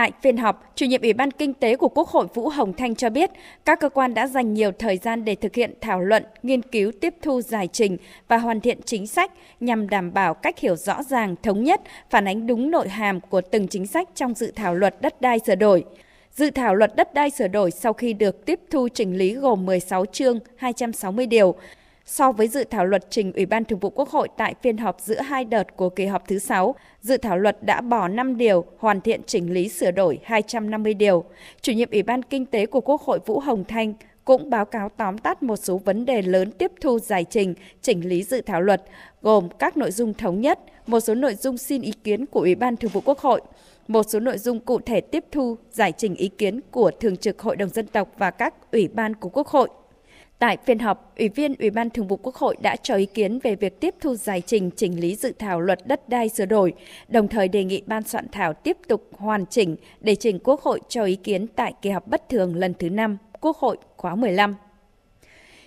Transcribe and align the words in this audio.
Tại 0.00 0.12
phiên 0.22 0.36
họp, 0.36 0.72
chủ 0.74 0.86
nhiệm 0.86 1.02
Ủy 1.02 1.12
ban 1.12 1.30
Kinh 1.30 1.54
tế 1.54 1.76
của 1.76 1.88
Quốc 1.88 2.08
hội 2.08 2.26
Vũ 2.34 2.48
Hồng 2.48 2.72
Thanh 2.72 2.94
cho 2.94 3.10
biết, 3.10 3.30
các 3.64 3.80
cơ 3.80 3.88
quan 3.88 4.14
đã 4.14 4.26
dành 4.26 4.54
nhiều 4.54 4.70
thời 4.78 4.96
gian 4.96 5.24
để 5.24 5.34
thực 5.34 5.54
hiện 5.54 5.74
thảo 5.80 6.00
luận, 6.00 6.24
nghiên 6.42 6.62
cứu, 6.62 6.92
tiếp 7.00 7.14
thu 7.22 7.40
giải 7.40 7.68
trình 7.72 7.96
và 8.28 8.38
hoàn 8.38 8.60
thiện 8.60 8.78
chính 8.84 9.06
sách 9.06 9.32
nhằm 9.60 9.88
đảm 9.88 10.12
bảo 10.12 10.34
cách 10.34 10.58
hiểu 10.58 10.76
rõ 10.76 11.02
ràng, 11.02 11.34
thống 11.42 11.64
nhất, 11.64 11.80
phản 12.10 12.28
ánh 12.28 12.46
đúng 12.46 12.70
nội 12.70 12.88
hàm 12.88 13.20
của 13.20 13.40
từng 13.40 13.68
chính 13.68 13.86
sách 13.86 14.08
trong 14.14 14.34
dự 14.34 14.52
thảo 14.56 14.74
luật 14.74 15.00
đất 15.00 15.20
đai 15.20 15.38
sửa 15.46 15.54
đổi. 15.54 15.84
Dự 16.32 16.50
thảo 16.50 16.74
luật 16.74 16.96
đất 16.96 17.14
đai 17.14 17.30
sửa 17.30 17.48
đổi 17.48 17.70
sau 17.70 17.92
khi 17.92 18.12
được 18.12 18.46
tiếp 18.46 18.60
thu 18.70 18.88
chỉnh 18.94 19.16
lý 19.16 19.34
gồm 19.34 19.66
16 19.66 20.06
chương, 20.06 20.38
260 20.56 21.26
điều, 21.26 21.54
So 22.12 22.32
với 22.32 22.48
dự 22.48 22.64
thảo 22.64 22.86
luật 22.86 23.10
trình 23.10 23.32
Ủy 23.32 23.46
ban 23.46 23.64
Thường 23.64 23.78
vụ 23.78 23.90
Quốc 23.90 24.08
hội 24.08 24.28
tại 24.36 24.54
phiên 24.62 24.76
họp 24.76 25.00
giữa 25.00 25.20
hai 25.20 25.44
đợt 25.44 25.76
của 25.76 25.90
kỳ 25.90 26.06
họp 26.06 26.28
thứ 26.28 26.38
6, 26.38 26.74
dự 27.00 27.16
thảo 27.16 27.38
luật 27.38 27.62
đã 27.62 27.80
bỏ 27.80 28.08
5 28.08 28.36
điều, 28.36 28.64
hoàn 28.78 29.00
thiện 29.00 29.20
chỉnh 29.26 29.52
lý 29.52 29.68
sửa 29.68 29.90
đổi 29.90 30.20
250 30.24 30.94
điều. 30.94 31.24
Chủ 31.60 31.72
nhiệm 31.72 31.90
Ủy 31.90 32.02
ban 32.02 32.22
Kinh 32.22 32.46
tế 32.46 32.66
của 32.66 32.80
Quốc 32.80 33.02
hội 33.02 33.18
Vũ 33.26 33.40
Hồng 33.40 33.64
Thanh 33.64 33.94
cũng 34.24 34.50
báo 34.50 34.64
cáo 34.64 34.88
tóm 34.88 35.18
tắt 35.18 35.42
một 35.42 35.56
số 35.56 35.78
vấn 35.78 36.04
đề 36.04 36.22
lớn 36.22 36.50
tiếp 36.52 36.72
thu 36.80 36.98
giải 36.98 37.24
trình, 37.30 37.54
chỉnh 37.82 38.08
lý 38.08 38.22
dự 38.22 38.40
thảo 38.40 38.60
luật, 38.60 38.82
gồm 39.22 39.48
các 39.58 39.76
nội 39.76 39.90
dung 39.90 40.14
thống 40.14 40.40
nhất, 40.40 40.58
một 40.86 41.00
số 41.00 41.14
nội 41.14 41.34
dung 41.34 41.58
xin 41.58 41.82
ý 41.82 41.92
kiến 42.04 42.26
của 42.26 42.40
Ủy 42.40 42.54
ban 42.54 42.76
Thường 42.76 42.90
vụ 42.90 43.00
Quốc 43.04 43.18
hội, 43.18 43.40
một 43.88 44.02
số 44.08 44.20
nội 44.20 44.38
dung 44.38 44.60
cụ 44.60 44.80
thể 44.86 45.00
tiếp 45.00 45.24
thu, 45.32 45.56
giải 45.70 45.92
trình 45.92 46.14
ý 46.14 46.28
kiến 46.28 46.60
của 46.70 46.90
Thường 47.00 47.16
trực 47.16 47.42
Hội 47.42 47.56
đồng 47.56 47.68
Dân 47.68 47.86
tộc 47.86 48.08
và 48.18 48.30
các 48.30 48.54
ủy 48.72 48.88
ban 48.88 49.14
của 49.14 49.28
Quốc 49.28 49.46
hội. 49.46 49.68
Tại 50.40 50.56
phiên 50.66 50.78
họp, 50.78 51.12
Ủy 51.18 51.28
viên 51.28 51.54
Ủy 51.58 51.70
ban 51.70 51.90
Thường 51.90 52.06
vụ 52.06 52.16
Quốc 52.16 52.34
hội 52.34 52.56
đã 52.62 52.76
cho 52.76 52.94
ý 52.94 53.06
kiến 53.06 53.38
về 53.42 53.56
việc 53.56 53.80
tiếp 53.80 53.94
thu 54.00 54.14
giải 54.14 54.42
trình 54.46 54.70
chỉnh 54.76 55.00
lý 55.00 55.14
dự 55.14 55.32
thảo 55.38 55.60
luật 55.60 55.86
đất 55.86 56.08
đai 56.08 56.28
sửa 56.28 56.46
đổi, 56.46 56.72
đồng 57.08 57.28
thời 57.28 57.48
đề 57.48 57.64
nghị 57.64 57.82
ban 57.86 58.02
soạn 58.02 58.26
thảo 58.32 58.52
tiếp 58.52 58.76
tục 58.88 59.08
hoàn 59.12 59.46
chỉnh 59.46 59.76
để 60.00 60.14
trình 60.14 60.38
Quốc 60.44 60.60
hội 60.60 60.80
cho 60.88 61.04
ý 61.04 61.16
kiến 61.16 61.46
tại 61.46 61.74
kỳ 61.82 61.90
họp 61.90 62.06
bất 62.06 62.28
thường 62.28 62.56
lần 62.56 62.74
thứ 62.74 62.88
5 62.88 63.18
Quốc 63.40 63.56
hội 63.56 63.76
khóa 63.96 64.14
15. 64.14 64.54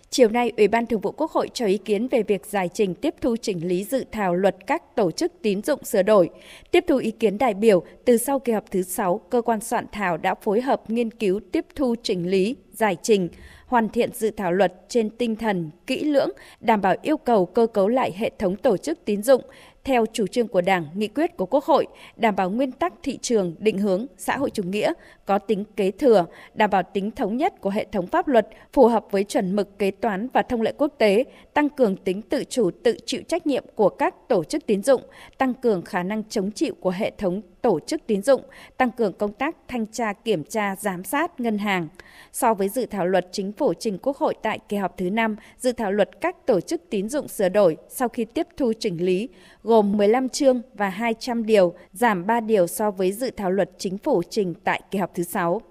Chiều 0.09 0.29
nay, 0.29 0.51
Ủy 0.57 0.67
ban 0.67 0.85
Thường 0.85 0.99
vụ 0.99 1.11
Quốc 1.11 1.31
hội 1.31 1.49
cho 1.53 1.65
ý 1.65 1.77
kiến 1.77 2.07
về 2.07 2.23
việc 2.23 2.45
giải 2.45 2.69
trình 2.73 2.95
tiếp 2.95 3.15
thu 3.21 3.35
chỉnh 3.41 3.67
lý 3.67 3.83
dự 3.83 4.05
thảo 4.11 4.35
luật 4.35 4.55
các 4.67 4.95
tổ 4.95 5.11
chức 5.11 5.33
tín 5.41 5.61
dụng 5.61 5.83
sửa 5.83 6.03
đổi. 6.03 6.29
Tiếp 6.71 6.83
thu 6.87 6.97
ý 6.97 7.11
kiến 7.11 7.37
đại 7.37 7.53
biểu, 7.53 7.83
từ 8.05 8.17
sau 8.17 8.39
kỳ 8.39 8.53
họp 8.53 8.71
thứ 8.71 8.81
6, 8.81 9.17
cơ 9.17 9.41
quan 9.41 9.59
soạn 9.59 9.85
thảo 9.91 10.17
đã 10.17 10.35
phối 10.35 10.61
hợp 10.61 10.89
nghiên 10.89 11.11
cứu 11.11 11.39
tiếp 11.51 11.65
thu 11.75 11.95
chỉnh 12.03 12.29
lý, 12.29 12.55
giải 12.73 12.97
trình, 13.01 13.29
hoàn 13.67 13.89
thiện 13.89 14.13
dự 14.13 14.31
thảo 14.31 14.51
luật 14.51 14.73
trên 14.89 15.09
tinh 15.09 15.35
thần 15.35 15.69
kỹ 15.87 16.03
lưỡng, 16.03 16.29
đảm 16.59 16.81
bảo 16.81 16.95
yêu 17.01 17.17
cầu 17.17 17.45
cơ 17.45 17.67
cấu 17.67 17.87
lại 17.87 18.13
hệ 18.17 18.31
thống 18.39 18.55
tổ 18.55 18.77
chức 18.77 19.05
tín 19.05 19.23
dụng 19.23 19.41
theo 19.83 20.05
chủ 20.13 20.27
trương 20.27 20.47
của 20.47 20.61
Đảng, 20.61 20.87
nghị 20.93 21.07
quyết 21.07 21.37
của 21.37 21.45
Quốc 21.45 21.63
hội, 21.63 21.87
đảm 22.15 22.35
bảo 22.35 22.49
nguyên 22.49 22.71
tắc 22.71 22.93
thị 23.03 23.19
trường 23.21 23.55
định 23.59 23.77
hướng 23.77 24.05
xã 24.17 24.37
hội 24.37 24.49
chủ 24.49 24.63
nghĩa 24.63 24.93
có 25.25 25.37
tính 25.37 25.65
kế 25.75 25.91
thừa, 25.91 26.25
đảm 26.53 26.69
bảo 26.69 26.83
tính 26.83 27.11
thống 27.11 27.37
nhất 27.37 27.61
của 27.61 27.69
hệ 27.69 27.85
thống 27.91 28.07
pháp 28.07 28.27
luật, 28.27 28.47
phù 28.73 28.87
hợp 28.87 29.05
với 29.11 29.23
chuẩn 29.23 29.55
mực 29.55 29.79
kế 29.79 29.91
toán 29.91 30.27
và 30.33 30.41
thông 30.41 30.61
lệ 30.61 30.73
quốc 30.77 30.93
tế, 30.97 31.23
tăng 31.53 31.69
cường 31.69 31.95
tính 31.95 32.21
tự 32.21 32.43
chủ 32.49 32.71
tự 32.83 32.97
chịu 33.05 33.21
trách 33.27 33.47
nhiệm 33.47 33.63
của 33.75 33.89
các 33.89 34.15
tổ 34.27 34.43
chức 34.43 34.65
tín 34.65 34.83
dụng, 34.83 35.01
tăng 35.37 35.53
cường 35.53 35.81
khả 35.81 36.03
năng 36.03 36.23
chống 36.23 36.51
chịu 36.51 36.73
của 36.79 36.89
hệ 36.89 37.11
thống 37.17 37.41
tổ 37.63 37.79
chức 37.79 38.01
tín 38.07 38.21
dụng, 38.21 38.41
tăng 38.77 38.91
cường 38.91 39.13
công 39.13 39.33
tác 39.33 39.55
thanh 39.67 39.85
tra 39.85 40.13
kiểm 40.13 40.43
tra 40.43 40.75
giám 40.75 41.03
sát 41.03 41.39
ngân 41.39 41.57
hàng. 41.57 41.87
So 42.33 42.53
với 42.53 42.69
dự 42.69 42.85
thảo 42.85 43.07
luật 43.07 43.27
chính 43.31 43.51
phủ 43.51 43.73
trình 43.73 43.97
Quốc 44.01 44.17
hội 44.17 44.35
tại 44.41 44.59
kỳ 44.69 44.77
họp 44.77 44.97
thứ 44.97 45.09
5, 45.09 45.35
dự 45.57 45.71
thảo 45.71 45.91
luật 45.91 46.09
các 46.21 46.45
tổ 46.45 46.61
chức 46.61 46.81
tín 46.89 47.09
dụng 47.09 47.27
sửa 47.27 47.49
đổi 47.49 47.77
sau 47.89 48.09
khi 48.09 48.25
tiếp 48.25 48.47
thu 48.57 48.73
chỉnh 48.79 49.05
lý 49.05 49.29
gồm 49.63 49.97
15 49.97 50.29
chương 50.29 50.61
và 50.73 50.89
200 50.89 51.45
điều, 51.45 51.73
giảm 51.93 52.25
3 52.25 52.39
điều 52.39 52.67
so 52.67 52.91
với 52.91 53.11
dự 53.11 53.31
thảo 53.37 53.51
luật 53.51 53.69
chính 53.77 53.97
phủ 53.97 54.21
trình 54.29 54.53
tại 54.63 54.81
kỳ 54.91 54.99
họp 54.99 55.15
thứ 55.15 55.23
6. 55.23 55.61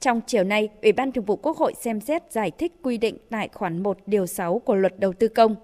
Trong 0.00 0.20
chiều 0.26 0.44
nay, 0.44 0.68
Ủy 0.82 0.92
ban 0.92 1.12
Thường 1.12 1.24
vụ 1.24 1.36
Quốc 1.36 1.56
hội 1.56 1.74
xem 1.80 2.00
xét 2.00 2.22
giải 2.32 2.50
thích 2.50 2.72
quy 2.82 2.98
định 2.98 3.16
tại 3.30 3.48
khoản 3.52 3.82
1 3.82 3.98
điều 4.06 4.26
6 4.26 4.58
của 4.58 4.74
luật 4.74 4.98
đầu 4.98 5.12
tư 5.12 5.28
công. 5.28 5.56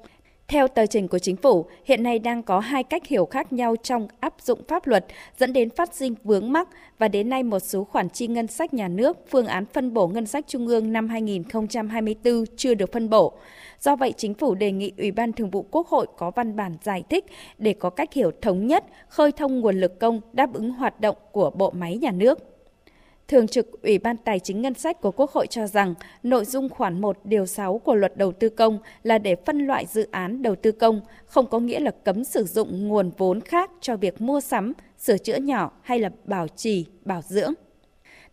Theo 0.49 0.69
tờ 0.69 0.87
trình 0.87 1.09
của 1.09 1.19
chính 1.19 1.37
phủ, 1.37 1.67
hiện 1.85 2.03
nay 2.03 2.19
đang 2.19 2.43
có 2.43 2.61
hai 2.61 2.83
cách 2.83 3.07
hiểu 3.07 3.27
khác 3.27 3.53
nhau 3.53 3.77
trong 3.83 4.09
áp 4.21 4.35
dụng 4.43 4.61
pháp 4.69 4.87
luật 4.87 5.07
dẫn 5.39 5.53
đến 5.53 5.71
phát 5.71 5.95
sinh 5.95 6.15
vướng 6.25 6.53
mắc 6.53 6.69
và 6.99 7.09
đến 7.09 7.29
nay 7.29 7.43
một 7.43 7.59
số 7.59 7.85
khoản 7.85 8.09
chi 8.09 8.27
ngân 8.27 8.47
sách 8.47 8.75
nhà 8.75 8.89
nước, 8.89 9.17
phương 9.31 9.47
án 9.47 9.65
phân 9.67 9.95
bổ 9.95 10.07
ngân 10.07 10.27
sách 10.27 10.45
trung 10.49 10.67
ương 10.67 10.93
năm 10.93 11.09
2024 11.09 12.45
chưa 12.57 12.75
được 12.75 12.93
phân 12.93 13.11
bổ. 13.11 13.33
Do 13.81 13.97
vậy, 13.97 14.13
chính 14.17 14.35
phủ 14.35 14.55
đề 14.55 14.73
nghị 14.73 14.93
Ủy 14.99 15.11
ban 15.11 15.33
Thường 15.33 15.51
vụ 15.51 15.67
Quốc 15.71 15.89
hội 15.89 16.07
có 16.17 16.31
văn 16.31 16.57
bản 16.57 16.77
giải 16.83 17.03
thích 17.11 17.25
để 17.59 17.73
có 17.73 17.91
cách 17.91 18.13
hiểu 18.13 18.31
thống 18.43 18.67
nhất, 18.67 18.85
khơi 19.09 19.33
thông 19.33 19.61
nguồn 19.61 19.81
lực 19.81 20.01
công 20.01 20.21
đáp 20.33 20.55
ứng 20.55 20.71
hoạt 20.71 21.01
động 21.01 21.17
của 21.33 21.51
bộ 21.51 21.71
máy 21.71 21.97
nhà 21.97 22.11
nước. 22.11 22.56
Thường 23.29 23.49
trực 23.49 23.83
Ủy 23.83 23.99
ban 23.99 24.17
Tài 24.17 24.41
chính 24.41 24.63
Ngân 24.63 24.75
sách 24.75 25.01
của 25.01 25.11
Quốc 25.11 25.31
hội 25.31 25.47
cho 25.47 25.67
rằng 25.67 25.95
nội 26.23 26.45
dung 26.45 26.69
khoản 26.69 27.01
1 27.01 27.19
điều 27.25 27.47
6 27.47 27.79
của 27.79 27.95
luật 27.95 28.17
đầu 28.17 28.33
tư 28.33 28.49
công 28.49 28.79
là 29.03 29.19
để 29.19 29.37
phân 29.47 29.67
loại 29.67 29.87
dự 29.87 30.09
án 30.11 30.43
đầu 30.43 30.57
tư 30.57 30.73
công, 30.73 31.01
không 31.27 31.47
có 31.47 31.59
nghĩa 31.59 31.81
là 31.81 31.91
cấm 32.05 32.25
sử 32.25 32.45
dụng 32.45 32.89
nguồn 32.89 33.11
vốn 33.19 33.41
khác 33.41 33.71
cho 33.81 33.97
việc 33.97 34.21
mua 34.21 34.41
sắm, 34.41 34.73
sửa 34.99 35.19
chữa 35.19 35.37
nhỏ 35.37 35.71
hay 35.83 35.99
là 35.99 36.11
bảo 36.25 36.49
trì, 36.49 36.87
bảo 37.05 37.23
dưỡng. 37.23 37.53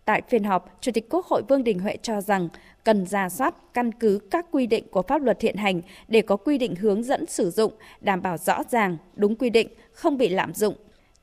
Tại 0.05 0.21
phiên 0.29 0.43
họp, 0.43 0.77
Chủ 0.81 0.91
tịch 0.91 1.09
Quốc 1.09 1.25
hội 1.25 1.41
Vương 1.49 1.63
Đình 1.63 1.79
Huệ 1.79 1.97
cho 2.01 2.21
rằng 2.21 2.49
cần 2.83 3.05
ra 3.05 3.29
soát 3.29 3.55
căn 3.73 3.91
cứ 3.91 4.19
các 4.31 4.45
quy 4.51 4.67
định 4.67 4.87
của 4.91 5.01
pháp 5.01 5.21
luật 5.21 5.41
hiện 5.41 5.55
hành 5.55 5.81
để 6.07 6.21
có 6.21 6.35
quy 6.35 6.57
định 6.57 6.75
hướng 6.75 7.03
dẫn 7.03 7.25
sử 7.25 7.51
dụng, 7.51 7.73
đảm 8.01 8.21
bảo 8.21 8.37
rõ 8.37 8.63
ràng, 8.71 8.97
đúng 9.15 9.35
quy 9.35 9.49
định, 9.49 9.67
không 9.91 10.17
bị 10.17 10.29
lạm 10.29 10.53
dụng, 10.53 10.75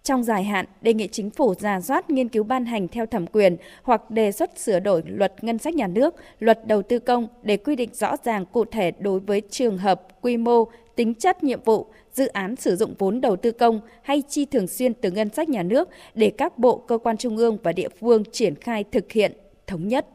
trong 0.03 0.23
dài 0.23 0.45
hạn, 0.45 0.67
đề 0.83 0.95
nghị 0.95 1.09
chính 1.09 1.31
phủ 1.31 1.55
ra 1.55 1.81
soát 1.81 2.11
nghiên 2.11 2.29
cứu 2.29 2.45
ban 2.45 2.65
hành 2.65 2.89
theo 2.89 3.07
thẩm 3.07 3.27
quyền 3.27 3.57
hoặc 3.83 4.11
đề 4.11 4.33
xuất 4.33 4.59
sửa 4.59 4.81
đổi 4.81 5.03
luật 5.07 5.45
ngân 5.45 5.59
sách 5.59 5.75
nhà 5.75 5.87
nước, 5.87 6.15
luật 6.39 6.67
đầu 6.67 6.83
tư 6.83 6.99
công 6.99 7.29
để 7.43 7.57
quy 7.57 7.77
định 7.77 7.91
rõ 7.93 8.17
ràng 8.25 8.45
cụ 8.53 8.65
thể 8.65 8.91
đối 8.99 9.21
với 9.21 9.43
trường 9.51 9.79
hợp, 9.79 10.03
quy 10.21 10.37
mô, 10.37 10.65
tính 10.97 11.15
chất 11.15 11.45
nhiệm 11.45 11.61
vụ, 11.65 11.87
dự 12.13 12.27
án 12.27 12.57
sử 12.57 12.77
dụng 12.77 12.95
vốn 12.99 13.21
đầu 13.21 13.37
tư 13.37 13.51
công 13.51 13.81
hay 14.03 14.23
chi 14.29 14.45
thường 14.45 14.67
xuyên 14.67 14.95
từ 14.95 15.11
ngân 15.11 15.29
sách 15.29 15.49
nhà 15.49 15.63
nước 15.63 15.89
để 16.15 16.33
các 16.39 16.59
bộ, 16.59 16.77
cơ 16.89 16.99
quan 16.99 17.17
trung 17.17 17.37
ương 17.37 17.59
và 17.63 17.73
địa 17.73 17.89
phương 18.01 18.23
triển 18.33 18.55
khai 18.55 18.85
thực 18.93 19.13
hiện 19.13 19.33
thống 19.67 19.89
nhất. 19.89 20.07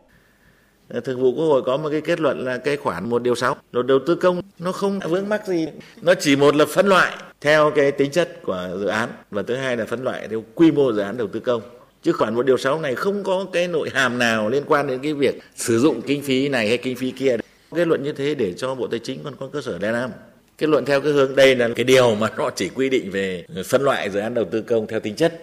Ờ, 0.90 1.00
thường 1.00 1.22
vụ 1.22 1.32
Quốc 1.32 1.46
hội 1.46 1.62
có 1.66 1.78
một 1.78 1.90
cái 1.92 2.02
kết 2.02 2.20
luận 2.20 2.46
là 2.46 2.58
cái 2.58 2.78
khoản 2.78 3.10
một 3.10 3.24
điều 3.24 3.36
6 3.36 3.56
luật 3.72 3.86
đầu 3.86 4.00
tư 4.08 4.16
công 4.16 4.42
nó 4.60 4.72
không 4.72 5.00
vướng 5.10 5.30
mắc 5.30 5.48
gì, 5.48 5.68
nó 6.02 6.14
chỉ 6.20 6.36
một 6.36 6.56
là 6.56 6.66
phân 6.66 6.88
loại 6.88 7.12
theo 7.46 7.72
cái 7.76 7.92
tính 7.92 8.12
chất 8.12 8.42
của 8.44 8.70
dự 8.80 8.86
án, 8.88 9.10
và 9.32 9.42
thứ 9.42 9.56
hai 9.56 9.78
là 9.78 9.86
phân 9.86 10.04
loại 10.04 10.28
theo 10.28 10.44
quy 10.56 10.72
mô 10.72 10.94
dự 10.94 11.02
án 11.02 11.18
đầu 11.18 11.28
tư 11.28 11.40
công. 11.40 11.62
Chứ 12.04 12.12
khoản 12.12 12.36
một 12.36 12.46
điều 12.46 12.58
6 12.58 12.80
này 12.80 12.96
không 12.96 13.24
có 13.24 13.46
cái 13.54 13.68
nội 13.68 13.90
hàm 13.94 14.20
nào 14.20 14.50
liên 14.50 14.64
quan 14.68 14.88
đến 14.88 15.00
cái 15.04 15.14
việc 15.14 15.36
sử 15.56 15.80
dụng 15.80 16.02
kinh 16.02 16.22
phí 16.22 16.50
này 16.50 16.68
hay 16.68 16.78
kinh 16.78 16.96
phí 16.96 17.12
kia. 17.12 17.38
Kết 17.76 17.88
luận 17.88 18.04
như 18.04 18.12
thế 18.12 18.36
để 18.36 18.54
cho 18.54 18.76
Bộ 18.76 18.88
Tài 18.88 19.00
chính 19.00 19.20
còn 19.24 19.36
có 19.40 19.50
cơ 19.54 19.62
sở 19.62 19.78
để 19.78 19.92
làm. 19.92 20.10
Kết 20.58 20.70
luận 20.70 20.86
theo 20.86 21.02
cái 21.02 21.12
hướng, 21.12 21.36
đây 21.36 21.56
là 21.56 21.70
cái 21.76 21.84
điều 21.84 22.16
mà 22.16 22.30
nó 22.38 22.50
chỉ 22.56 22.70
quy 22.70 22.90
định 22.90 23.12
về 23.12 23.46
phân 23.66 23.82
loại 23.82 24.10
dự 24.10 24.20
án 24.20 24.34
đầu 24.34 24.46
tư 24.46 24.62
công 24.62 24.88
theo 24.88 25.00
tính 25.00 25.16
chất, 25.16 25.40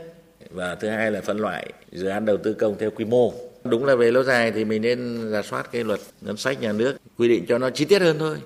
và 0.50 0.74
thứ 0.74 0.88
hai 0.88 1.10
là 1.10 1.20
phân 1.20 1.38
loại 1.38 1.72
dự 1.92 2.08
án 2.08 2.24
đầu 2.24 2.36
tư 2.36 2.52
công 2.52 2.76
theo 2.78 2.90
quy 2.90 3.04
mô 3.04 3.32
Đúng 3.64 3.84
là 3.84 3.94
về 3.94 4.10
lâu 4.10 4.22
dài 4.22 4.52
thì 4.52 4.64
mình 4.64 4.82
nên 4.82 5.30
ra 5.30 5.42
soát 5.42 5.72
cái 5.72 5.84
luật 5.84 6.00
ngân 6.20 6.36
sách 6.36 6.60
nhà 6.60 6.72
nước, 6.72 6.96
quy 7.18 7.28
định 7.28 7.44
cho 7.48 7.58
nó 7.58 7.70
chi 7.70 7.84
tiết 7.84 8.02
hơn 8.02 8.18
thôi. 8.18 8.36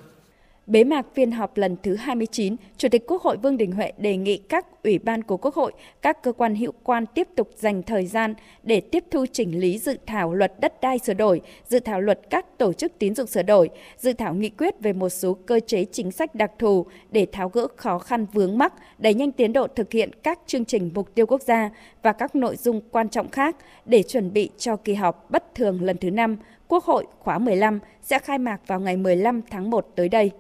Bế 0.67 0.85
mạc 0.85 1.07
phiên 1.15 1.31
họp 1.31 1.57
lần 1.57 1.77
thứ 1.83 1.95
29, 1.97 2.57
Chủ 2.77 2.89
tịch 2.89 3.07
Quốc 3.07 3.23
hội 3.23 3.37
Vương 3.37 3.57
Đình 3.57 3.73
Huệ 3.73 3.93
đề 3.99 4.17
nghị 4.17 4.37
các 4.37 4.67
ủy 4.83 4.99
ban 4.99 5.23
của 5.23 5.37
Quốc 5.37 5.55
hội, 5.55 5.73
các 6.03 6.23
cơ 6.23 6.33
quan 6.33 6.55
hữu 6.55 6.73
quan 6.83 7.07
tiếp 7.07 7.29
tục 7.37 7.51
dành 7.57 7.83
thời 7.83 8.07
gian 8.07 8.35
để 8.63 8.81
tiếp 8.81 9.05
thu 9.11 9.27
chỉnh 9.33 9.61
lý 9.61 9.79
dự 9.79 9.97
thảo 10.07 10.35
luật 10.35 10.53
đất 10.61 10.81
đai 10.81 10.99
sửa 10.99 11.15
đổi, 11.15 11.41
dự 11.69 11.81
thảo 11.81 12.01
luật 12.01 12.21
các 12.31 12.59
tổ 12.59 12.73
chức 12.73 12.93
tín 12.99 13.15
dụng 13.15 13.27
sửa 13.27 13.43
đổi, 13.43 13.69
dự 13.99 14.13
thảo 14.13 14.35
nghị 14.35 14.49
quyết 14.49 14.81
về 14.81 14.93
một 14.93 15.09
số 15.09 15.35
cơ 15.35 15.61
chế 15.67 15.85
chính 15.85 16.13
sách 16.13 16.35
đặc 16.35 16.53
thù 16.59 16.87
để 17.11 17.27
tháo 17.33 17.49
gỡ 17.49 17.67
khó 17.77 17.99
khăn 17.99 18.27
vướng 18.33 18.59
mắc, 18.59 18.73
đẩy 18.99 19.15
nhanh 19.15 19.33
tiến 19.33 19.53
độ 19.53 19.67
thực 19.67 19.93
hiện 19.93 20.11
các 20.23 20.39
chương 20.47 20.65
trình 20.65 20.91
mục 20.95 21.15
tiêu 21.15 21.27
quốc 21.27 21.43
gia 21.43 21.71
và 22.03 22.13
các 22.13 22.35
nội 22.35 22.57
dung 22.57 22.81
quan 22.91 23.09
trọng 23.09 23.29
khác 23.29 23.57
để 23.85 24.03
chuẩn 24.03 24.33
bị 24.33 24.51
cho 24.59 24.77
kỳ 24.77 24.95
họp 24.95 25.31
bất 25.31 25.55
thường 25.55 25.83
lần 25.83 25.97
thứ 25.99 26.11
5 26.11 26.37
Quốc 26.69 26.85
hội 26.85 27.07
khóa 27.19 27.39
15 27.39 27.79
sẽ 28.03 28.19
khai 28.19 28.39
mạc 28.39 28.61
vào 28.67 28.81
ngày 28.81 28.97
15 28.97 29.43
tháng 29.51 29.71
1 29.71 29.93
tới 29.97 30.09
đây. 30.09 30.31